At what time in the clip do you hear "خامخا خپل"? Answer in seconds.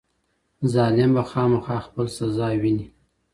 1.23-2.05